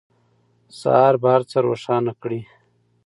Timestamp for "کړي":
2.21-2.41